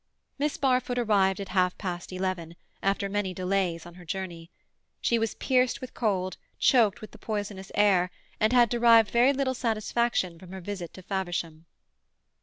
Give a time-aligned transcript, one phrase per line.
[0.39, 4.49] Miss Barfoot arrived at half past eleven, after many delays on her journey.
[4.99, 8.09] She was pierced with cold, choked with the poisonous air,
[8.39, 11.67] and had derived very little satisfaction from her visit to Faversham.